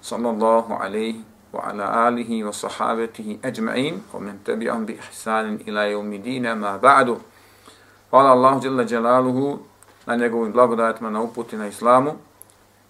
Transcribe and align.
sallallahu 0.00 0.72
alaihi 0.74 1.24
wa 1.52 1.64
ala 1.66 2.06
alihi 2.06 2.44
wa 2.44 2.52
sahabatihi 2.52 3.38
ajma'in 3.42 4.02
wa 4.12 4.20
men 4.20 4.38
tabi'an 4.44 4.86
bi 4.86 4.92
ihsanin 4.92 5.62
ila 5.66 5.86
yawmi 5.86 6.40
ma 6.56 6.78
ba'du. 6.78 7.20
Hvala 8.10 8.30
Allahu 8.32 8.60
jalla 8.60 8.84
jalaluhu, 8.84 9.58
na 10.06 10.16
njegovim 10.16 10.52
blagodatima 10.52 11.10
na 11.10 11.22
uputi 11.22 11.56
na 11.56 11.66
islamu. 11.66 12.12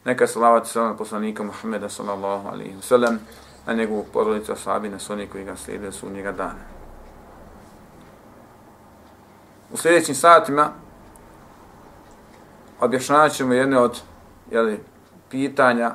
Neka 0.05 0.27
salavat 0.27 0.67
i 0.67 0.69
salam 0.69 0.97
poslanika 0.97 1.43
Muhammeda 1.43 1.89
sallallahu 1.89 2.49
alaihi 2.49 2.77
wa 2.77 2.83
sallam 2.83 3.19
na 3.67 3.75
njegovu 3.75 4.07
porodicu 4.13 4.53
ashabi 4.53 4.89
na 4.89 4.99
soni 4.99 5.27
koji 5.27 5.45
ga 5.45 5.57
slijede 5.57 5.93
su 5.93 6.11
njega 6.11 6.33
dana. 6.33 6.65
U 9.73 9.77
sljedećim 9.77 10.15
satima 10.15 10.71
objašnjavat 12.81 13.33
ćemo 13.33 13.55
jedne 13.55 13.79
od 13.79 14.01
jeli, 14.51 14.81
pitanja 15.31 15.95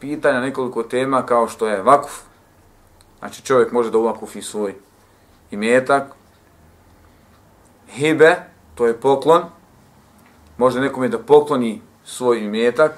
pitanja, 0.00 0.40
nekoliko 0.40 0.82
tema 0.82 1.26
kao 1.26 1.48
što 1.48 1.66
je 1.68 1.82
vakuf. 1.82 2.20
Znači 3.18 3.42
čovjek 3.42 3.72
može 3.72 3.90
da 3.90 3.98
uvakufi 3.98 4.42
svoj 4.42 4.74
imetak. 5.50 6.02
Hibe, 7.88 8.36
to 8.74 8.86
je 8.86 9.00
poklon. 9.00 9.42
Može 10.56 10.80
nekome 10.80 11.08
da 11.08 11.18
pokloni 11.18 11.82
svoj 12.04 12.44
imetak. 12.44 12.92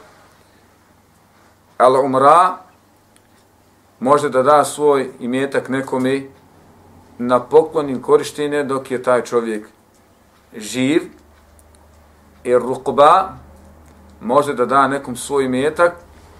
Al 1.78 2.04
umra, 2.04 2.56
može 4.00 4.28
da 4.28 4.42
da 4.42 4.64
svoj 4.64 5.10
imetak 5.20 5.68
nekome 5.68 6.22
na 7.18 7.40
poklonim 7.40 8.02
korištenje 8.02 8.64
dok 8.64 8.90
je 8.90 9.02
taj 9.02 9.24
čovjek 9.24 9.68
živ. 10.56 11.02
I 12.44 12.54
rukba, 12.54 13.32
može 14.20 14.54
da 14.54 14.66
da 14.66 14.88
nekom 14.88 15.16
svoj 15.16 15.44
imetak 15.44 15.96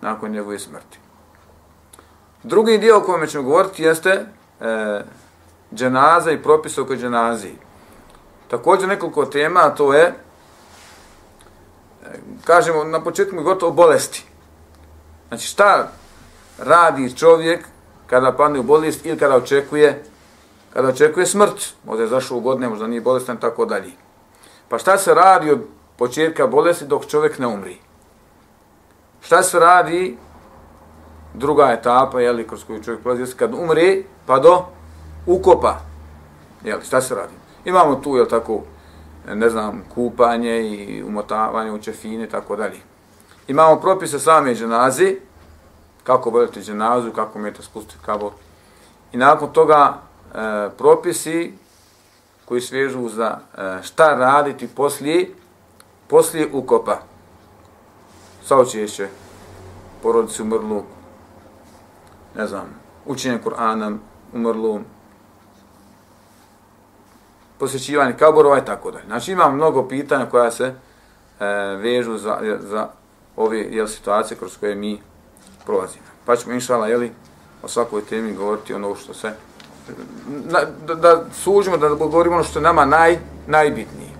nakon 0.00 0.30
njegove 0.30 0.58
smrti. 0.58 0.98
Drugi 2.42 2.78
dio 2.78 2.98
o 2.98 3.00
kojem 3.00 3.26
ćemo 3.26 3.44
govoriti 3.44 3.82
jeste 3.82 4.26
e, 4.60 5.02
dženaza 5.74 6.30
i 6.30 6.42
propis 6.42 6.78
oko 6.78 6.96
dženaziji. 6.96 7.56
Također 8.48 8.88
nekoliko 8.88 9.26
tema, 9.26 9.60
a 9.60 9.74
to 9.74 9.94
je, 9.94 10.04
e, 10.04 10.14
kažemo 12.44 12.84
na 12.84 13.00
početku 13.00 13.42
gotovo 13.42 13.72
bolesti. 13.72 14.24
Znači 15.28 15.46
šta 15.46 15.88
radi 16.58 17.16
čovjek 17.16 17.66
kada 18.06 18.32
padne 18.32 18.58
u 18.58 18.62
bolest 18.62 19.06
ili 19.06 19.18
kada 19.18 19.36
očekuje 19.36 20.04
kada 20.76 20.88
očekuje 20.88 21.26
smrt, 21.26 21.72
možda 21.84 22.02
je 22.02 22.08
zašao 22.08 22.36
u 22.36 22.40
godine, 22.40 22.68
možda 22.68 22.86
nije 22.86 23.00
bolestan, 23.00 23.36
tako 23.36 23.64
dalje. 23.64 23.92
Pa 24.68 24.78
šta 24.78 24.98
se 24.98 25.14
radi 25.14 25.50
od 25.50 25.60
početka 25.96 26.46
bolesti 26.46 26.84
dok 26.84 27.06
čovjek 27.06 27.38
ne 27.38 27.46
umri? 27.46 27.78
Šta 29.20 29.42
se 29.42 29.58
radi 29.58 30.18
druga 31.34 31.72
etapa, 31.72 32.20
jeli, 32.20 32.46
kroz 32.46 32.64
koju 32.64 32.82
čovjek 32.82 33.02
prolazi, 33.02 33.36
kad 33.36 33.54
umre, 33.54 34.02
pa 34.26 34.38
do 34.38 34.64
ukopa. 35.26 35.80
Jeli, 36.64 36.84
šta 36.84 37.00
se 37.00 37.14
radi? 37.14 37.34
Imamo 37.64 37.94
tu, 37.94 38.16
jel 38.16 38.26
tako, 38.26 38.62
ne 39.34 39.50
znam, 39.50 39.84
kupanje 39.94 40.60
i 40.62 41.02
umotavanje 41.02 41.72
u 41.72 41.78
čefine, 41.78 42.28
tako 42.28 42.56
dalje. 42.56 42.80
Imamo 43.48 43.80
propise 43.80 44.18
same 44.18 44.54
dženazi, 44.54 45.16
kako 46.04 46.30
boljete 46.30 46.60
dženazu, 46.60 47.12
kako 47.12 47.38
umijete 47.38 47.62
spustiti 47.62 48.04
kabor. 48.06 48.32
I 49.12 49.16
nakon 49.16 49.52
toga 49.52 49.94
e, 49.94 50.68
propisi 50.78 51.54
koji 52.44 52.60
svežu 52.60 53.08
za 53.08 53.38
e, 53.58 53.82
šta 53.82 54.14
raditi 54.14 54.68
poslije, 54.68 55.30
poslije 56.08 56.48
ukopa 56.52 56.98
saučešće 58.46 59.08
porodici 60.02 60.42
umrlu, 60.42 60.82
ne 62.36 62.46
znam, 62.46 62.66
učenje 63.06 63.38
Kur'ana 63.44 63.96
umrlu, 64.32 64.80
posjećivanje 67.58 68.16
kaborova 68.18 68.58
i 68.58 68.64
tako 68.64 68.90
dalje. 68.90 69.04
Znači 69.06 69.32
imam 69.32 69.54
mnogo 69.54 69.88
pitanja 69.88 70.26
koja 70.26 70.50
se 70.50 70.64
e, 70.64 70.74
vežu 71.76 72.18
za, 72.18 72.58
za 72.60 72.88
ove 73.36 73.58
jel, 73.58 73.86
situacije 73.86 74.38
kroz 74.38 74.56
koje 74.56 74.74
mi 74.74 75.00
prolazimo. 75.64 76.04
Pa 76.24 76.36
ćemo 76.36 76.54
inšala, 76.54 76.88
jeli, 76.88 77.12
o 77.62 77.68
svakoj 77.68 78.04
temi 78.04 78.34
govoriti 78.34 78.74
ono 78.74 78.94
što 78.94 79.14
se, 79.14 79.32
na, 80.28 80.60
da, 80.86 80.94
da 80.94 81.24
sužimo, 81.32 81.76
da 81.76 81.88
govorimo 81.88 82.34
ono 82.34 82.44
što 82.44 82.58
je 82.58 82.62
nama 82.62 82.84
naj, 82.84 83.18
najbitnije. 83.46 84.15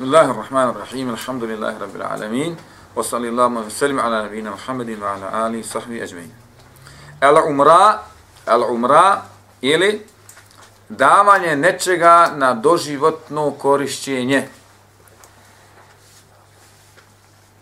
Bismillahirrahmanirrahim. 0.00 1.10
Alhamdulillahi 1.10 1.80
rabbil 1.80 2.02
alamin. 2.02 2.56
Wa 2.96 3.02
sallallahu 3.04 3.54
wa 3.54 3.70
sallam 3.70 3.98
ala 3.98 4.22
nabiyyina 4.22 4.50
Muhammadin 4.50 5.00
wa 5.00 5.12
ala 5.12 5.44
alihi 5.44 5.60
sahbihi 5.64 6.00
ajma'in. 6.00 6.32
Al-umra, 7.20 8.00
al-umra 8.46 9.22
ili 9.60 10.00
davanje 10.88 11.56
nečega 11.56 12.32
na 12.36 12.54
doživotno 12.54 13.50
korišćenje. 13.50 14.48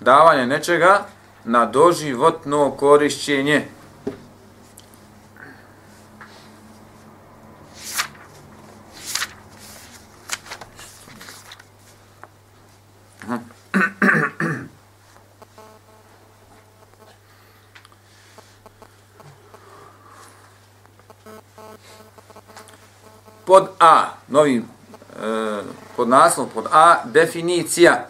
Davanje 0.01 0.47
nečega 0.47 1.07
na 1.45 1.67
doživotno 1.67 2.71
korišćenje. 2.71 3.69
Novim 24.39 24.63
e, 24.63 25.63
pod 25.97 26.09
naslovom, 26.09 26.51
pod 26.55 26.67
A, 26.73 27.03
definicija. 27.05 28.09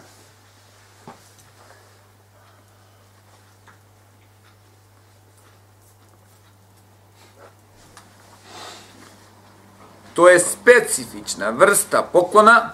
To 10.13 10.29
je 10.29 10.39
specifična 10.39 11.49
vrsta 11.49 12.01
poklona 12.13 12.71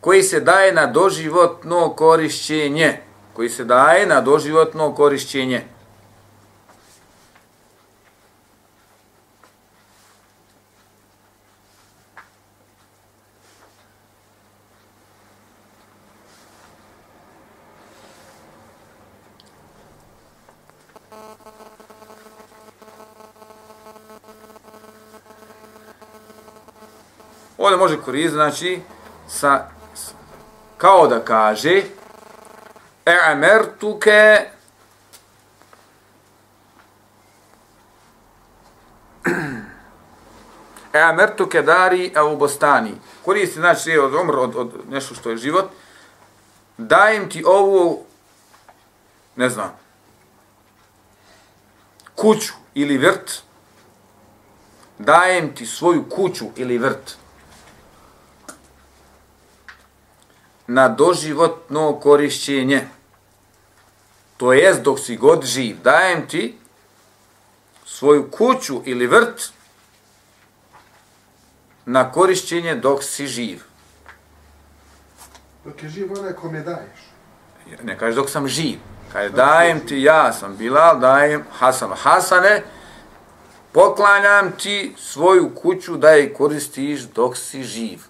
koji 0.00 0.22
se 0.22 0.40
daje 0.40 0.72
na 0.72 0.86
doživotno 0.86 1.90
korišćenje. 1.90 3.00
Koji 3.32 3.48
se 3.48 3.64
daje 3.64 4.06
na 4.06 4.20
doživotno 4.20 4.94
korišćenje. 4.94 5.71
Ovdje 27.72 27.82
može 27.82 28.02
koristiti, 28.04 28.34
znači, 28.34 28.80
sa, 29.28 29.66
kao 30.78 31.06
da 31.06 31.24
kaže 31.24 31.82
E'amertuke 33.04 34.40
E'amertuke 40.92 41.62
dari 41.72 42.12
au 42.16 42.36
bostani. 42.36 42.94
Koristi, 43.24 43.58
znači, 43.58 43.98
od 43.98 44.14
umr, 44.14 44.38
od, 44.38 44.56
od 44.56 44.72
nešto 44.90 45.14
što 45.14 45.30
je 45.30 45.36
život. 45.36 45.70
Dajem 46.78 47.30
ti 47.30 47.44
ovu, 47.46 48.04
ne 49.36 49.48
znam, 49.48 49.78
kuću 52.14 52.52
ili 52.74 52.98
vrt. 52.98 53.42
Dajem 54.98 55.54
ti 55.54 55.66
svoju 55.66 56.04
kuću 56.08 56.46
ili 56.56 56.78
vrt. 56.78 57.21
Na 60.72 60.88
doživotno 60.88 62.00
korišćenje. 62.00 62.88
To 64.36 64.52
jest 64.52 64.82
dok 64.82 65.00
si 65.00 65.16
god 65.16 65.44
živ. 65.44 65.76
Dajem 65.84 66.28
ti 66.28 66.58
svoju 67.86 68.30
kuću 68.30 68.82
ili 68.84 69.06
vrt 69.06 69.52
na 71.86 72.12
korišćenje 72.12 72.74
dok 72.74 73.04
si 73.04 73.26
živ. 73.26 73.62
Dok 75.64 75.82
je 75.82 75.88
živ 75.88 76.12
onaj 76.18 76.32
kome 76.32 76.60
daješ. 76.60 77.00
Ne 77.82 77.98
kaže 77.98 78.16
dok 78.16 78.30
sam 78.30 78.48
živ. 78.48 78.78
Kaže 79.12 79.30
dajem 79.30 79.86
ti, 79.86 80.02
ja 80.02 80.32
sam 80.32 80.56
Bilal, 80.56 81.00
dajem 81.00 81.44
Hasanu. 81.58 81.94
Hasane, 81.94 82.62
poklanjam 83.72 84.52
ti 84.52 84.94
svoju 84.98 85.54
kuću 85.54 85.96
da 85.96 86.10
je 86.10 86.34
koristiš 86.34 87.00
dok 87.00 87.36
si 87.36 87.62
živ. 87.62 88.00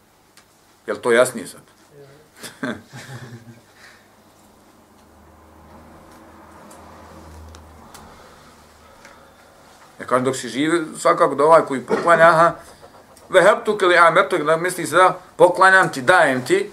Jel 0.87 0.97
to 0.97 1.13
jasnije 1.13 1.47
sad? 1.47 1.62
Ja 10.03 10.07
kažem, 10.07 10.25
dok 10.25 10.37
si 10.37 10.49
živi, 10.49 10.81
svakako 10.99 11.35
da 11.35 11.45
ovaj 11.45 11.63
koji 11.63 11.81
poklanja, 11.81 12.25
aha, 12.25 12.53
veheptu 13.29 13.79
kili 13.79 13.97
ametuk, 13.97 14.43
da 14.43 14.57
misli 14.57 14.87
se 14.87 14.97
da 14.97 15.19
poklanjam 15.37 15.93
ti, 15.93 16.03
dajem 16.03 16.45
ti, 16.47 16.71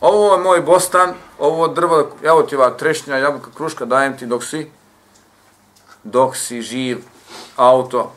ovo 0.00 0.34
je 0.34 0.40
moj 0.40 0.60
bostan, 0.60 1.14
ovo 1.38 1.68
drvo, 1.68 2.10
evo 2.22 2.42
ti 2.42 2.56
ova 2.56 2.70
trešnja, 2.70 3.16
jabuka, 3.16 3.50
kruška, 3.56 3.84
dajem 3.84 4.16
ti 4.18 4.26
dok 4.26 4.44
si, 4.44 4.70
dok 6.04 6.36
si 6.36 6.62
živ, 6.62 6.98
auto, 7.56 8.12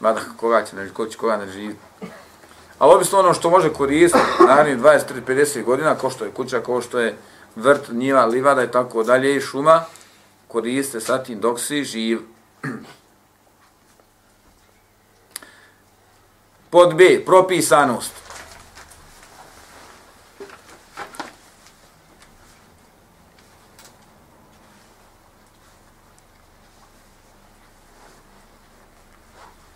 mada 0.00 0.20
koga 0.36 0.64
će, 0.64 0.76
ne, 0.76 0.88
ko 0.92 1.06
će 1.06 1.18
koga 1.18 1.36
ne 1.36 1.48
živi. 1.52 1.76
Ali 2.78 2.94
obično 2.94 3.18
ono 3.18 3.34
što 3.34 3.50
može 3.50 3.72
koristiti, 3.72 4.24
narednih 4.48 4.84
20, 4.84 5.00
30, 5.26 5.34
50 5.34 5.64
godina, 5.64 5.94
ko 5.94 6.10
što 6.10 6.24
je 6.24 6.30
kuća, 6.30 6.60
ko 6.60 6.80
što 6.80 6.98
je 6.98 7.16
vrt, 7.56 7.88
njiva, 7.88 8.24
livada 8.26 8.64
i 8.64 8.70
tako 8.70 9.02
dalje 9.02 9.36
i 9.36 9.40
šuma, 9.40 9.84
koriste 10.48 11.00
sa 11.00 11.22
tim 11.22 11.40
dok 11.40 11.60
si 11.60 11.84
živ. 11.84 12.20
Pod 16.70 16.94
B, 16.94 17.24
propisanost. 17.26 18.12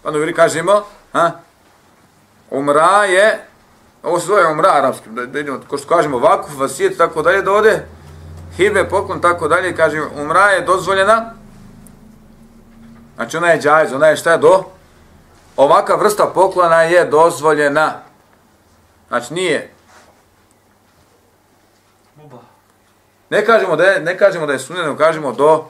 Pa 0.03 0.11
dobro 0.11 0.33
kažemo, 0.35 0.85
ha? 1.13 1.50
Umra 2.61 3.05
je, 3.05 3.47
ovo 4.03 4.21
se 4.21 4.27
zove 4.27 4.47
umra 4.47 4.71
arapski, 4.73 5.09
da 5.11 5.23
vidimo, 5.23 5.61
ko 5.69 5.79
što 5.79 5.89
kažemo 5.89 6.19
vakuf, 6.19 6.59
vasijet, 6.59 6.99
tako 6.99 7.23
dalje, 7.23 7.43
da 7.43 7.53
ode, 7.53 7.87
hibe, 8.57 8.89
poklon, 8.89 9.21
tako 9.21 9.49
dalje, 9.49 9.77
kažemo, 9.77 10.07
umra 10.17 10.51
je 10.51 10.61
dozvoljena, 10.61 11.35
znači 13.15 13.37
ona 13.37 13.49
je 13.49 13.61
džajz, 13.61 13.93
ona 13.93 14.07
je 14.07 14.17
šta 14.17 14.33
je 14.33 14.39
do, 14.39 14.65
ovaka 15.57 15.95
vrsta 15.95 16.27
poklona 16.35 16.83
je 16.83 17.05
dozvoljena, 17.05 17.93
znači 19.09 19.35
nije, 19.35 19.71
ne 23.31 23.45
kažemo 23.45 23.77
da 23.77 23.85
je, 23.85 24.01
ne 24.01 24.19
kažemo 24.19 24.47
da 24.47 24.53
je 24.53 24.59
sunnet, 24.59 24.99
kažemo 24.99 25.33
do, 25.33 25.65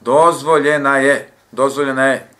dozvoljena 0.00 0.98
je, 0.98 1.32
dozvoljena 1.52 2.06
je, 2.06 2.31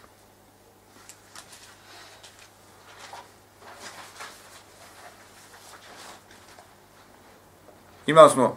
imali 8.12 8.30
smo 8.30 8.56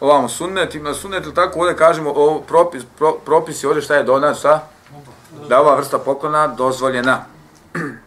ovamo 0.00 0.28
sunnet, 0.28 0.74
ima 0.74 0.94
sunnet 0.94 1.24
ili 1.24 1.34
tako, 1.34 1.58
ovdje 1.60 1.76
kažemo 1.76 2.10
o 2.10 2.42
propis, 2.48 2.82
pro, 2.98 3.12
propisi 3.24 3.66
ovdje 3.66 3.82
šta 3.82 3.94
je 3.94 4.04
do 4.04 4.18
nas, 4.18 4.38
šta? 4.38 4.68
Da 5.48 5.60
ova 5.60 5.76
vrsta 5.76 5.98
poklona 5.98 6.46
dozvoljena. 6.46 7.24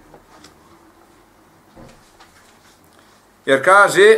Jer 3.46 3.66
kaže, 3.66 4.18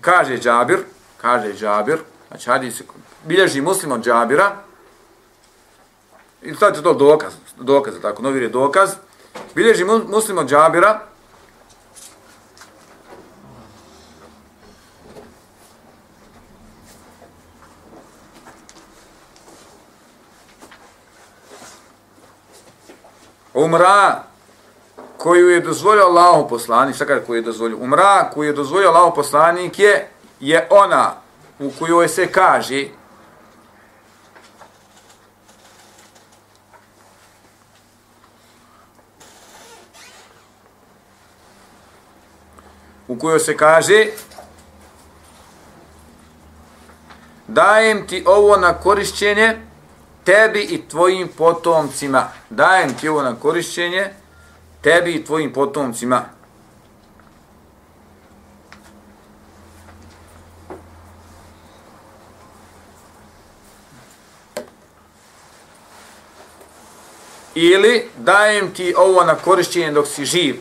kaže 0.00 0.38
Džabir, 0.38 0.78
kaže 1.16 1.52
Džabir, 1.54 1.98
znači 2.28 2.50
hadi 2.50 2.72
bilježi 3.24 3.60
muslim 3.60 3.92
od 3.92 4.04
Džabira, 4.04 4.56
i 6.42 6.54
sad 6.54 6.76
je 6.76 6.82
to 6.82 6.94
dokaz, 6.94 7.32
dokaz, 7.60 7.94
tako, 8.02 8.22
novir 8.22 8.42
je 8.42 8.48
dokaz, 8.48 8.90
bilježi 9.54 9.84
muslim 9.84 10.38
od 10.38 10.48
Džabira, 10.48 11.00
umra 23.56 24.22
koju 25.16 25.48
je 25.50 25.60
dozvolio 25.60 26.04
Allahu 26.04 26.48
poslanik, 26.48 26.94
šta 26.94 27.20
koju 27.26 27.36
je 27.36 27.42
dozvolio? 27.42 27.78
Umra 27.80 28.30
koju 28.34 28.46
je 28.46 28.52
dozvolio 28.52 28.88
Allahu 28.88 29.14
poslanik 29.14 29.78
je, 29.78 30.08
je 30.40 30.66
ona 30.70 31.14
u 31.58 31.70
kojoj 31.78 32.08
se 32.08 32.26
kaže 32.32 32.84
u 43.08 43.18
kojoj 43.18 43.40
se 43.40 43.56
kaže 43.56 44.06
dajem 47.48 48.06
ti 48.06 48.24
ovo 48.26 48.56
na 48.56 48.74
korišćenje 48.74 49.56
tebi 50.26 50.60
i 50.60 50.88
tvojim 50.88 51.28
potomcima. 51.28 52.28
Dajem 52.50 52.94
ti 52.94 53.08
ovo 53.08 53.22
na 53.22 53.34
korišćenje, 53.34 54.10
tebi 54.82 55.12
i 55.12 55.24
tvojim 55.24 55.52
potomcima. 55.52 56.24
Ili 67.54 68.08
dajem 68.16 68.74
ti 68.74 68.94
ovo 68.96 69.24
na 69.24 69.34
korišćenje 69.34 69.90
dok 69.90 70.06
si 70.06 70.24
živ. 70.24 70.56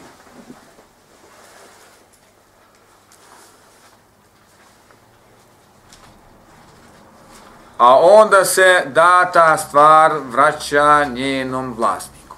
A 7.78 8.00
onda 8.00 8.46
se 8.46 8.84
data 8.86 9.58
stvar 9.58 10.12
vraća 10.32 11.04
njenom 11.04 11.74
vlasniku. 11.78 12.38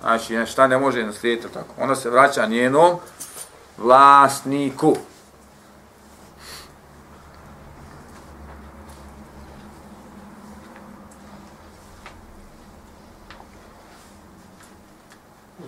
Znači, 0.00 0.46
šta 0.46 0.66
ne 0.66 0.78
može 0.78 1.02
naslijediti 1.02 1.48
tako? 1.54 1.74
Onda 1.78 1.94
se 1.94 2.10
vraća 2.10 2.46
njenom 2.46 2.98
vlasniku. 3.78 4.96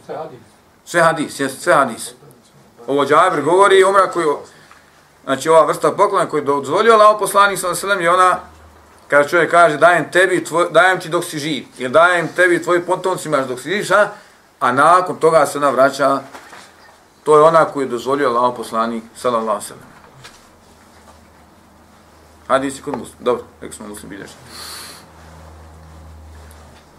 Sve 0.07 0.17
hadis. 0.17 0.39
Sve 0.85 1.03
hadis, 1.03 1.41
jes, 1.41 1.63
sve 1.63 1.75
hadis. 1.75 2.11
Ovo 2.87 3.05
Džabir 3.05 3.43
govori, 3.43 3.85
umra 3.85 4.11
koju, 4.11 4.39
znači 5.25 5.49
ova 5.49 5.65
vrsta 5.65 5.93
poklona 5.93 6.27
koju 6.27 6.45
dozvolio 6.45 6.93
Allah 6.93 7.17
poslanik 7.19 7.59
sa 7.59 7.75
selem 7.75 8.01
je 8.01 8.11
ona 8.11 8.39
kada 9.09 9.29
čovjek 9.29 9.51
kaže 9.51 9.77
dajem 9.77 10.11
tebi 10.13 10.45
tvoj, 10.45 10.67
dajem 10.71 11.01
ti 11.01 11.09
dok 11.09 11.25
si 11.25 11.39
živ 11.39 11.65
ili 11.79 11.91
dajem 11.91 12.29
tebi 12.37 12.63
tvojim 12.63 12.83
potomcima 12.87 13.37
dok 13.37 13.61
si 13.61 13.71
živ, 13.71 13.97
a, 13.97 14.09
a 14.61 14.73
nakon 14.73 15.17
toga 15.17 15.47
se 15.47 15.59
ona 15.59 15.71
vraća 15.71 16.21
to 17.25 17.37
je 17.37 17.43
ona 17.43 17.65
koju 17.65 17.85
je 17.85 17.91
dozvolio 17.91 18.29
Allah 18.29 18.55
poslanik 18.57 19.05
sallallahu 19.17 19.51
alejhi 19.51 19.65
ve 19.65 19.69
sellem. 19.69 19.99
Kod 22.85 22.99
muslim. 22.99 23.17
Dobro, 23.21 23.45
rekli 23.61 23.77
smo 23.77 23.89
muslim 23.89 24.11
bilješ. 24.11 24.31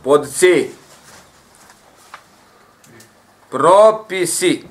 Pod 0.04 0.34
C. 0.34 0.70
Propisi 3.50 4.64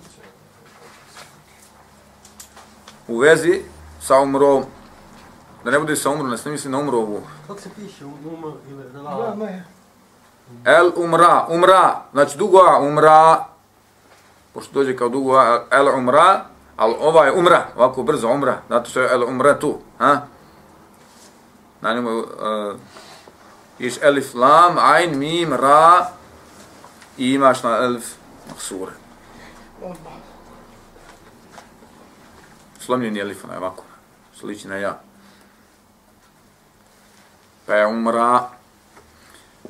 u 3.09 3.19
vezi 3.19 3.63
sa 4.01 4.21
umrom. 4.21 4.78
Da 5.65 5.71
ne 5.71 5.79
bude 5.79 5.97
sa 5.97 6.11
umrom, 6.11 6.31
ne 6.45 6.51
misli 6.51 6.71
na 6.71 6.79
umrovu. 6.79 7.23
Kako 7.47 7.61
se 7.61 7.71
piše 7.77 8.05
u 8.05 8.13
Numa 8.25 8.53
ili 8.69 8.83
Da, 8.93 8.99
Rela? 8.99 9.35
ne. 9.35 9.65
El 10.65 10.93
umra, 10.97 11.47
umra, 11.49 12.03
znači 12.13 12.39
dugo 12.39 12.59
umra, 12.81 13.45
pošto 14.55 14.73
dođe 14.73 14.97
kao 14.97 15.09
dugo 15.09 15.35
el 15.71 15.89
umra, 15.99 16.45
ali 16.77 16.95
ova 17.01 17.25
je 17.25 17.33
umra, 17.33 17.67
ovako 17.77 18.03
brzo 18.03 18.29
umra, 18.29 18.59
zato 18.69 18.91
što 18.91 19.01
je 19.01 19.13
el 19.13 19.25
umra 19.25 19.59
tu, 19.59 19.79
ha? 19.99 20.21
Na 21.81 21.95
njemu, 21.95 22.19
uh, 22.19 22.27
iš 23.79 23.95
elif 24.03 24.35
lam, 24.35 24.77
ain, 24.79 25.19
mim, 25.19 25.53
ra, 25.53 26.07
i 27.19 27.33
imaš 27.33 27.63
na 27.63 27.77
elif 27.77 28.15
maksure. 28.49 28.93
Slomljen 32.81 33.17
je 33.17 33.23
elif, 33.23 33.45
onaj 33.45 33.57
ovako, 33.57 33.85
sliči 34.41 34.69
na 34.69 34.77
ja. 34.77 35.01
Pa 37.69 37.75
je 37.75 37.87
umra. 37.87 38.49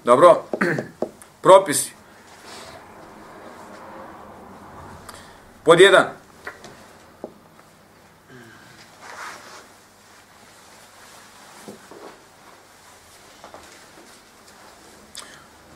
Dobro, 0.05 0.43
propisi. 1.43 1.93
Pod 5.65 5.81
jedan. 5.81 6.07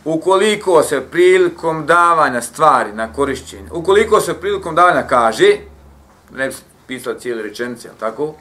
Ukoliko 0.05 0.83
se 0.83 1.00
prilikom 1.11 1.87
davanja 1.87 2.41
stvari 2.41 2.93
na 2.93 3.12
korišćenje, 3.12 3.69
ukoliko 3.73 4.21
se 4.21 4.41
prilikom 4.41 4.75
davanja 4.75 5.02
kaže, 5.02 5.57
ne 6.31 6.49
bi 6.49 6.55
pisao 6.87 7.14
cijeli 7.14 7.43
rečenice, 7.43 7.91
tako? 8.00 8.35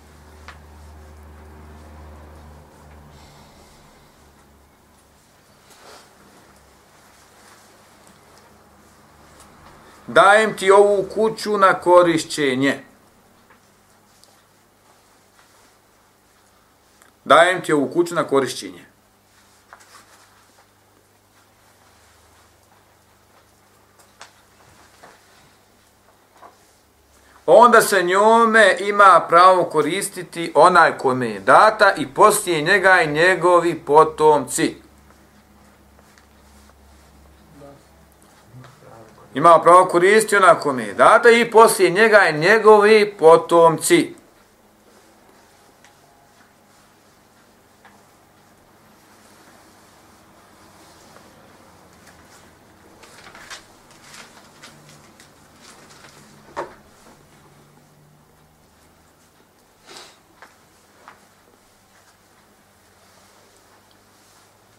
Dajem 10.13 10.57
ti 10.57 10.71
ovu 10.71 11.05
kuću 11.13 11.57
na 11.57 11.73
korišćenje. 11.73 12.83
Dajem 17.25 17.61
ti 17.61 17.73
ovu 17.73 17.89
kuću 17.93 18.15
na 18.15 18.23
korišćenje. 18.23 18.91
onda 27.45 27.81
se 27.81 28.03
njome 28.03 28.75
ima 28.79 29.25
pravo 29.29 29.63
koristiti 29.63 30.51
onaj 30.55 30.97
kome 30.97 31.29
je 31.29 31.39
data 31.39 31.93
i 31.97 32.07
poslije 32.07 32.61
njega 32.61 33.01
i 33.01 33.11
njegovi 33.11 33.79
potomci. 33.79 34.75
Ima 39.33 39.59
pravo 39.59 39.85
koristiti 39.85 40.35
onako 40.35 40.73
mi 40.73 40.83
je 40.83 40.93
data 40.93 41.29
i 41.29 41.51
poslije 41.51 41.89
njega 41.89 42.29
i 42.29 42.39
njegovi 42.39 43.13
potomci. 43.19 44.13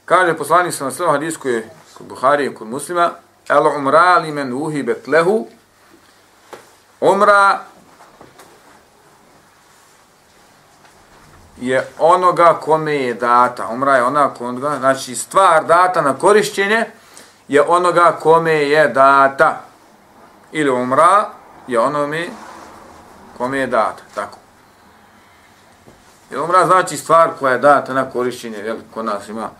Kaže 0.04 0.36
poslanik 0.36 0.74
sa 0.74 0.84
nasledom 0.84 1.12
hadisku 1.12 1.48
je 1.48 1.70
kod 1.94 2.06
Buhari 2.06 2.46
i 2.46 2.54
kod 2.54 2.68
muslima, 2.68 3.10
El 3.48 3.66
umra 3.66 4.18
li 4.18 4.32
men 4.32 4.52
uhibet 4.52 5.08
lehu, 5.08 5.46
umra 7.00 7.60
je 11.60 11.86
onoga 11.98 12.58
kome 12.60 12.94
je 12.94 13.14
data. 13.14 13.68
Umra 13.68 13.96
je 13.96 14.02
onoga 14.02 14.34
konoga, 14.34 14.76
znači 14.78 15.14
stvar 15.14 15.64
data 15.64 16.02
na 16.02 16.18
korišćenje 16.18 16.84
je 17.48 17.62
onoga 17.62 18.16
kome 18.22 18.52
je 18.52 18.88
data. 18.88 19.60
Ili 20.52 20.70
umra 20.70 21.28
je 21.66 21.80
onome 21.80 22.26
kome 23.38 23.58
je 23.58 23.66
data. 23.66 24.02
Tako. 24.14 24.38
Jer 26.30 26.40
umra 26.40 26.66
znači 26.66 26.96
stvar 26.96 27.30
koja 27.38 27.52
je 27.52 27.58
data 27.58 27.94
na 27.94 28.10
korišćenje, 28.10 28.58
jel, 28.58 28.76
kod 28.94 29.04
nas 29.04 29.28
ima 29.28 29.50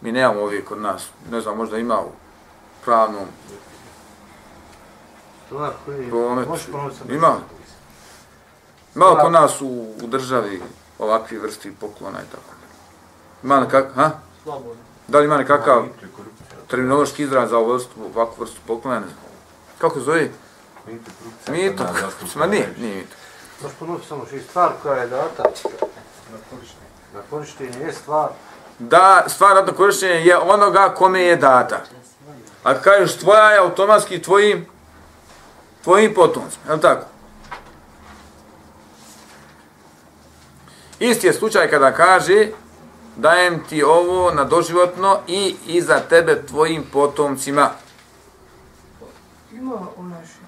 Mi 0.00 0.12
nemamo 0.12 0.40
ovdje 0.40 0.64
kod 0.64 0.80
nas, 0.80 1.08
ne 1.30 1.40
znam, 1.40 1.56
možda 1.56 1.78
ima 1.78 2.00
u 2.00 2.21
pravnom 2.84 3.26
prometu. 6.10 7.04
Ima. 7.08 7.36
Ima 8.94 9.06
kod 9.20 9.32
nas 9.32 9.60
u, 9.60 9.94
u 10.02 10.06
državi 10.06 10.62
ovakvi 10.98 11.38
vrsti 11.38 11.72
poklona 11.80 12.18
i 12.18 12.30
tako. 12.30 12.54
Ima 13.42 13.60
nekak, 13.60 13.94
ha? 13.94 14.10
Slobodno. 14.42 14.82
Da 15.08 15.18
li 15.18 15.24
ima 15.24 15.36
nekakav 15.36 15.84
terminološki 16.68 17.22
izraz 17.22 17.50
za 17.50 17.58
ovu 17.58 17.72
vrstu, 17.72 17.90
ovakvu 18.14 18.44
vrstu 18.44 18.60
poklona, 18.66 19.00
ne 19.00 19.06
znam. 19.06 19.18
Kako 19.78 19.98
se 19.98 20.04
zove? 20.04 20.30
Mito. 21.48 21.84
Ma 22.34 22.46
nije, 22.46 22.74
nije 22.78 22.96
mito. 22.96 23.16
Možeš 23.62 23.76
ponoviti 23.78 24.06
samo 24.06 24.26
što 24.26 24.36
je 24.36 24.42
stvar 24.42 24.72
koja 24.82 24.96
je 24.96 25.08
data. 25.08 25.42
Na 27.14 27.20
korištenje 27.30 27.78
je 27.78 27.92
stvar. 27.92 28.28
Da, 28.78 29.24
stvar 29.26 29.56
ratno 29.56 29.72
korištenje 29.72 30.14
je 30.14 30.38
onoga 30.38 30.94
kome 30.94 31.20
je 31.20 31.36
data. 31.36 31.80
A 32.62 32.74
kažeš 32.74 33.16
tvoja 33.16 33.50
je 33.50 33.58
automatski 33.58 34.22
tvojim 34.22 34.66
tvojim 35.84 36.14
potomcima, 36.14 36.64
je 36.66 36.72
li 36.72 36.80
tako? 36.80 37.06
Isti 40.98 41.26
je 41.26 41.32
slučaj 41.32 41.70
kada 41.70 41.92
kaže 41.92 42.48
dajem 43.16 43.64
ti 43.68 43.82
ovo 43.82 44.30
na 44.30 44.44
doživotno 44.44 45.20
i 45.26 45.56
iza 45.66 46.00
tebe 46.00 46.42
tvojim 46.46 46.84
potomcima. 46.92 47.70
Ima 49.52 49.80
u 49.96 50.02
našoj. 50.02 50.42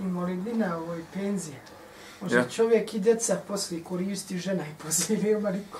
Invalidina 0.00 0.76
ovoj 0.76 1.04
penzije. 1.14 1.60
Može 2.20 2.36
Ja. 2.36 2.48
čovjek 2.48 2.94
i 2.94 2.98
djeca 2.98 3.36
poslije 3.48 3.84
koristi 3.84 4.38
žena 4.38 4.62
i 4.66 4.82
poslije 4.82 5.22
nema 5.22 5.50
niko. 5.50 5.78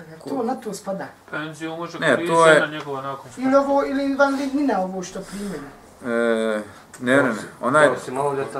Jel 0.00 0.18
To 0.28 0.42
na 0.42 0.54
to 0.54 0.74
spada. 0.74 1.06
Penziju 1.30 1.76
može 1.76 1.98
Ne, 1.98 2.26
to 2.26 2.46
je- 2.46 2.60
na 2.60 2.66
njegova 2.66 3.02
nakon. 3.02 3.30
Ili 3.36 3.54
ovo, 3.56 3.84
ili 3.86 4.04
invalidnina 4.04 4.80
ovo 4.80 5.02
što 5.02 5.20
primjena. 5.20 5.68
E, 6.04 6.62
ne, 7.00 7.16
ne, 7.16 7.22
ne. 7.22 7.34
Ona 7.60 7.82
je, 7.82 7.90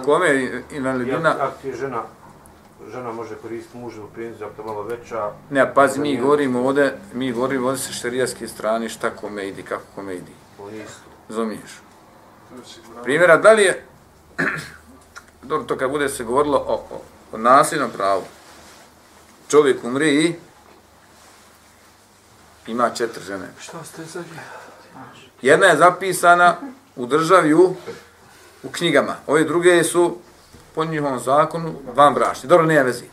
kome 0.04 0.26
je 0.26 0.64
invalidina? 0.70 1.34
ako- 1.40 1.56
ti 1.62 1.68
je 1.68 1.74
žena, 1.74 2.02
žena 2.88 3.12
može 3.12 3.34
koristiti 3.34 3.78
muževu 3.78 4.08
penziju, 4.14 4.46
ako 4.46 4.62
je 4.62 4.66
malo 4.66 4.82
veća, 4.82 5.30
Ne, 5.50 5.74
pazi, 5.74 6.00
mi 6.00 6.16
govorimo 6.16 6.60
ovdje, 6.60 6.98
mi 7.12 7.32
govorimo 7.32 7.68
ovdje 7.68 7.82
sa 7.82 7.92
šterijaske 7.92 8.48
strane 8.48 8.88
šta 8.88 9.10
kome 9.10 9.48
idi, 9.48 9.62
kako 9.62 9.82
kome 9.94 10.14
idi. 10.14 10.32
Razumiješ? 11.28 11.80
Primjera, 13.02 13.36
da 13.36 13.52
li 13.52 13.62
je, 13.62 13.84
dobro, 15.42 15.64
to 15.64 15.76
kad 15.76 15.90
bude 15.90 16.08
se 16.08 16.24
govorilo 16.24 16.58
o, 16.58 16.74
o, 16.74 17.00
o 17.32 17.38
nasljednom 17.38 17.90
pravu, 17.90 18.22
čovjek 19.48 19.84
umri 19.84 20.14
i 20.16 20.34
ima 22.66 22.90
četiri 22.90 23.24
žene. 23.24 23.46
Šta 23.58 23.84
ste 23.84 24.04
za 24.04 24.22
Jedna 25.42 25.66
je 25.66 25.76
zapisana 25.76 26.56
u 26.96 27.06
državi 27.06 27.54
u, 27.54 27.74
u 28.62 28.68
knjigama. 28.72 29.16
Ove 29.26 29.44
druge 29.44 29.84
su 29.84 30.16
po 30.74 30.84
njihovom 30.84 31.18
zakonu 31.18 31.74
van 31.94 32.14
brašni. 32.14 32.48
Dobro, 32.48 32.66
nije 32.66 32.82
vezi. 32.82 33.04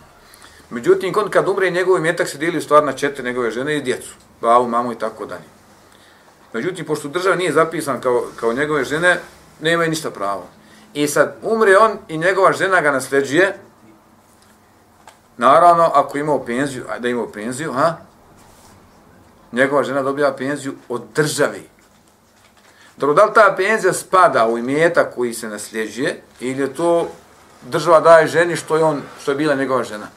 Međutim, 0.69 1.13
kod 1.13 1.29
kad 1.29 1.47
umre, 1.47 1.69
njegovi 1.69 2.01
metak 2.01 2.27
se 2.27 2.37
dijeli 2.37 2.57
u 2.57 2.61
stvar 2.61 2.83
na 2.83 2.93
četiri 2.93 3.23
njegove 3.23 3.51
žene 3.51 3.77
i 3.77 3.81
djecu. 3.81 4.13
Bavu, 4.41 4.67
mamu 4.67 4.91
i 4.91 4.99
tako 4.99 5.25
dalje. 5.25 5.47
Međutim, 6.53 6.85
pošto 6.85 7.07
država 7.07 7.35
nije 7.35 7.51
zapisan 7.51 8.01
kao, 8.01 8.23
kao 8.35 8.53
njegove 8.53 8.83
žene, 8.83 9.19
nema 9.61 9.85
ništa 9.85 10.11
pravo. 10.11 10.47
I 10.93 11.07
sad 11.07 11.35
umre 11.41 11.77
on 11.77 11.97
i 12.07 12.17
njegova 12.17 12.53
žena 12.53 12.81
ga 12.81 12.91
nasljeđuje, 12.91 13.57
naravno, 15.37 15.91
ako 15.93 16.17
imao 16.17 16.45
penziju, 16.45 16.85
a 16.89 16.99
da 16.99 17.07
imao 17.07 17.31
penziju, 17.31 17.73
ha? 17.73 18.06
Njegova 19.57 19.83
žena 19.83 20.01
dobija 20.01 20.33
penziju 20.33 20.73
od 20.89 21.03
države. 21.15 21.59
Dobro, 22.97 23.15
da 23.15 23.25
li 23.25 23.33
ta 23.33 23.53
penzija 23.57 23.93
spada 23.93 24.47
u 24.47 24.57
imeta 24.57 25.11
koji 25.11 25.33
se 25.33 25.49
nasljeđuje 25.49 26.21
ili 26.39 26.61
je 26.61 26.73
to 26.73 27.09
država 27.69 27.99
daje 27.99 28.27
ženi 28.27 28.55
što 28.55 28.77
je 28.77 28.83
on 28.83 29.01
što 29.21 29.31
je 29.31 29.35
bila 29.35 29.55
njegova 29.55 29.83
žena? 29.83 30.07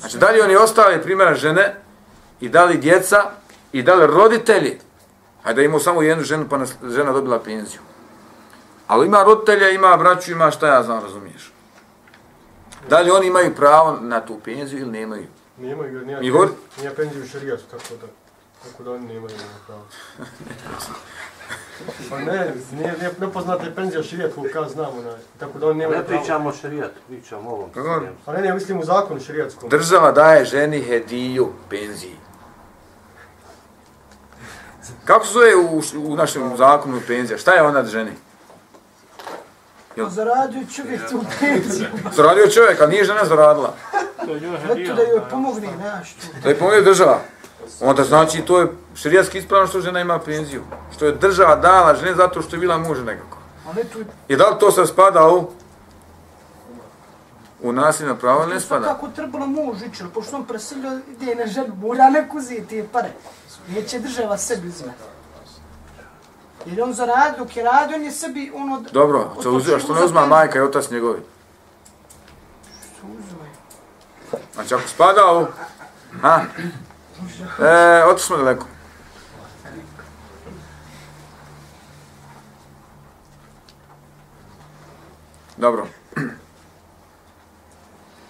Znači, 0.00 0.18
da 0.18 0.30
li 0.30 0.40
oni 0.40 0.56
ostali 0.56 1.02
primjera 1.02 1.34
žene 1.34 1.74
i 2.40 2.48
da 2.48 2.64
li 2.64 2.78
djeca 2.78 3.30
i 3.72 3.82
da 3.82 3.94
li 3.94 4.06
roditelji, 4.06 4.78
hajde 5.42 5.60
da 5.60 5.64
imao 5.64 5.80
samo 5.80 6.02
jednu 6.02 6.24
ženu 6.24 6.46
pa 6.50 6.64
žena 6.88 7.12
dobila 7.12 7.38
penziju. 7.38 7.80
Ali 8.86 9.06
ima 9.06 9.22
roditelja, 9.22 9.70
ima 9.70 9.96
braću, 9.96 10.32
ima 10.32 10.50
šta 10.50 10.66
ja 10.66 10.82
znam, 10.82 11.02
razumiješ. 11.02 11.52
Da 12.88 13.00
li 13.00 13.10
oni 13.10 13.26
imaju 13.26 13.54
pravo 13.54 13.98
na 14.00 14.20
tu 14.20 14.38
penziju 14.44 14.80
ili 14.80 14.90
nemaju? 14.90 15.26
Nemaju, 15.58 15.94
jer 15.94 16.06
nije, 16.06 16.20
nije 16.78 16.94
penziju 16.96 17.22
u 17.22 17.26
šarijatu, 17.26 17.62
tako 17.70 17.94
da, 18.00 18.06
tako 18.70 18.82
da 18.82 18.90
oni 18.90 19.06
nemaju 19.06 19.36
pravo. 19.66 19.82
Pa 22.10 22.18
ne, 22.18 22.52
nije, 22.72 22.94
nije, 22.98 23.10
ne 23.20 23.32
poznate 23.32 23.74
penzija 23.74 24.00
u 24.00 24.04
šarijatu, 24.04 24.46
kao 24.52 24.68
znamo, 24.68 25.02
ne, 25.02 25.12
tako 25.38 25.58
da 25.58 25.66
oni 25.66 25.78
nemaju 25.78 25.98
Ne 25.98 26.04
pravo. 26.04 26.20
pričamo 26.20 26.48
o 26.48 26.52
šarijatu, 26.52 27.00
pričamo 27.08 27.50
o 27.50 27.52
ovom. 27.52 27.70
Kako? 27.70 28.00
Pa 28.24 28.32
ne, 28.32 28.40
ne, 28.42 28.54
mislim 28.54 28.80
u 28.80 28.84
zakonu 28.84 29.20
šarijatskom. 29.20 29.68
Država 29.68 30.12
daje 30.12 30.44
ženi 30.44 30.80
hediju 30.80 31.52
penziji. 31.70 32.16
Kako 35.04 35.26
se 35.26 35.32
zove 35.32 35.56
u, 35.56 35.82
u 36.12 36.16
našem 36.16 36.56
zakonu 36.56 37.00
penzija? 37.06 37.38
Šta 37.38 37.52
je 37.52 37.62
ona 37.62 37.84
ženi? 37.84 38.12
Pa 39.96 40.08
zaradio 40.10 40.62
čovjek 40.76 41.00
tu 41.10 41.24
penziju. 41.40 41.86
Zaradio 42.12 42.50
čovjek, 42.50 42.80
a 42.80 42.86
nije 42.86 43.04
žena 43.04 43.24
zaradila. 43.24 43.74
Eto 44.22 44.94
da 44.94 45.02
joj 45.02 45.20
pomogne, 45.30 45.68
znaš 45.76 46.14
tu. 46.14 46.26
Da 46.42 46.48
je 46.48 46.58
pomogne 46.58 46.80
država. 46.80 47.20
Onda 47.80 48.04
znači 48.04 48.42
to 48.42 48.60
je 48.60 48.68
širijatski 48.94 49.38
ispravno 49.38 49.66
što 49.66 49.80
žena 49.80 50.00
ima 50.00 50.18
penziju. 50.18 50.62
Što 50.96 51.06
je 51.06 51.12
država 51.12 51.56
dala 51.56 51.94
žene 51.94 52.14
zato 52.14 52.42
što 52.42 52.56
je 52.56 52.60
bila 52.60 52.78
muž 52.78 52.98
nekako. 52.98 53.38
I 54.28 54.36
da 54.36 54.48
li 54.48 54.58
to 54.60 54.70
se 54.70 54.86
spada 54.86 55.28
u 55.28 55.50
u 57.64 57.72
nasilno 57.72 58.14
pravo 58.14 58.42
ili 58.42 58.54
ne 58.54 58.60
spada? 58.60 58.86
Kako 58.86 59.08
trebalo 59.08 59.46
muž 59.46 59.82
ići, 59.82 60.04
pošto 60.14 60.36
on 60.36 60.44
preselio, 60.44 61.00
ide 61.08 61.34
na 61.34 61.46
ženu, 61.46 61.74
mora 61.74 62.10
neko 62.10 62.36
uzeti 62.36 62.84
pare. 62.92 63.10
Neće 63.68 63.98
država 63.98 64.38
sebi 64.38 64.68
uzmeti. 64.68 65.02
Jer 66.66 66.78
je 66.78 66.84
on 66.84 66.92
zaradio, 66.92 67.38
dok 67.38 67.56
je 67.56 67.62
radio, 67.62 67.96
on 67.96 68.02
je 68.02 68.10
sebi 68.12 68.52
ono... 68.54 68.84
Dobro, 68.92 69.36
to 69.42 69.52
uzima, 69.52 69.78
što 69.78 69.94
ne 69.94 70.04
uzma 70.04 70.26
majka 70.26 70.58
i 70.58 70.62
otac 70.62 70.90
njegovi. 70.90 71.20
Što 72.96 73.06
uzme? 73.06 73.48
Znači 74.54 74.74
ako 74.74 74.88
spada 74.88 75.32
u... 75.32 75.46
Ha? 76.22 76.40
E, 77.60 78.04
otišli 78.04 78.26
smo 78.26 78.36
daleko. 78.36 78.66
Dobro. 85.56 85.86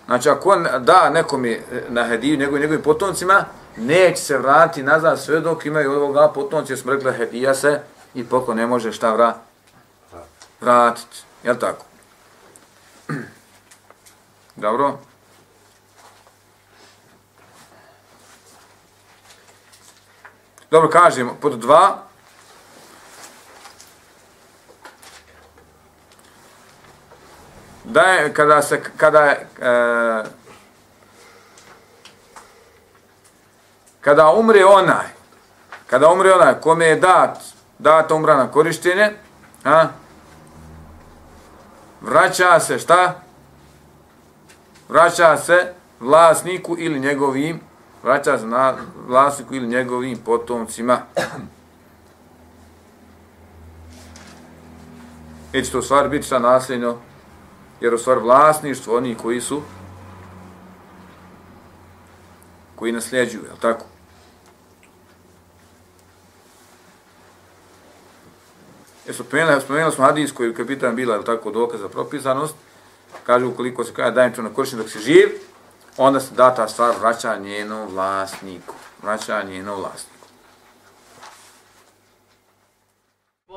Znači 0.06 0.28
ako 0.28 0.50
on 0.50 0.66
da 0.78 1.10
nekom 1.10 1.44
je 1.44 1.62
na 1.88 2.04
hediju 2.04 2.36
njegovim, 2.36 2.62
njegovim 2.62 2.82
potomcima, 2.82 3.44
neće 3.76 4.22
se 4.22 4.38
vratiti 4.38 4.82
nazad 4.82 5.20
sve 5.20 5.40
dok 5.40 5.66
imaju 5.66 5.92
ovoga 5.92 6.32
potomci, 6.34 6.72
jer 6.72 6.78
smo 6.78 6.92
rekli 6.92 7.12
hedija 7.12 7.54
se 7.54 7.80
i 8.14 8.24
poklon 8.24 8.56
ne 8.56 8.66
može 8.66 8.92
šta 8.92 9.14
vra, 9.14 9.34
vratiti. 10.60 11.22
Jel 11.42 11.56
tako? 11.56 11.84
Dobro. 14.56 14.98
Dobro, 20.74 20.90
kažemo, 20.90 21.34
pod 21.40 21.58
dva, 21.58 22.02
da 27.84 28.00
je, 28.00 28.34
kada 28.34 28.62
se, 28.62 28.82
kada 28.96 29.20
je, 29.20 29.46
e, 29.60 30.24
kada 34.00 34.30
umre 34.30 34.64
onaj, 34.64 35.06
kada 35.86 36.08
umre 36.10 36.32
onaj 36.32 36.54
kome 36.60 36.86
je 36.86 36.96
dat, 36.96 37.38
dat 37.78 38.10
umra 38.10 38.36
na 38.36 38.50
korištenje, 38.50 39.12
a, 39.64 39.86
vraća 42.00 42.60
se 42.60 42.78
šta? 42.78 43.22
Vraća 44.88 45.36
se 45.36 45.72
vlasniku 46.00 46.76
ili 46.78 47.00
njegovim, 47.00 47.60
vraća 48.04 48.38
se 48.38 48.46
na 48.46 48.74
vlasniku 49.06 49.54
ili 49.54 49.66
njegovim 49.66 50.18
potomcima. 50.24 50.98
I 55.52 55.64
će 55.64 55.72
to 55.72 55.82
stvar 55.82 56.08
biti 56.08 56.26
šta 56.26 56.38
nasljedno, 56.38 56.96
jer 57.80 57.94
u 57.94 57.98
stvar 57.98 58.18
vlasništvo 58.18 58.96
oni 58.96 59.14
koji 59.14 59.40
su 59.40 59.62
koji 62.74 62.92
nasljeđuju, 62.92 63.42
je 63.42 63.50
tako? 63.60 63.84
Jer 69.06 69.14
spomenuli, 69.14 69.60
spomenuli 69.60 69.92
smo 69.92 70.04
hadis 70.04 70.32
koji 70.32 70.48
je 70.48 70.54
kapitan 70.54 70.96
bila, 70.96 71.14
je 71.16 71.24
tako, 71.24 71.50
dokaz 71.50 71.80
za 71.80 71.88
propisanost, 71.88 72.54
kaže 73.26 73.46
ukoliko 73.46 73.84
se 73.84 73.92
kaže 73.92 74.14
dajem 74.14 74.32
to 74.32 74.42
na 74.42 74.48
korištenje 74.48 74.82
dok 74.82 74.92
se 74.92 74.98
živ, 74.98 75.28
onda 75.96 76.20
se 76.20 76.34
da 76.34 76.54
ta 76.54 76.68
stvar 76.68 76.94
vraća 77.00 77.36
njenom 77.36 77.86
vlasniku. 77.86 78.74
Vraća 79.02 79.42
njenom 79.42 79.80
vlasniku. 79.80 80.14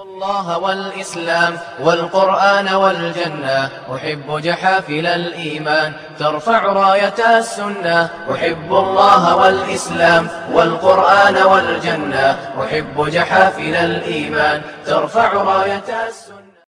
الله 0.02 0.58
والإسلام 0.58 1.60
والقرآن 1.80 2.74
والجنة 2.74 3.70
أحب 3.96 4.42
جحافل 4.42 5.06
الإيمان 5.06 5.94
ترفع 6.20 6.66
راية 6.66 7.38
السنة 7.40 8.10
أحب 8.32 8.74
الله 8.74 9.36
والإسلام 9.36 10.28
والقرآن 10.52 11.38
والجنة 11.38 12.54
أحب 12.62 13.10
جحافل 13.10 13.76
الإيمان 13.76 14.62
ترفع 14.86 15.34
راية 15.34 16.08
السنة 16.08 16.47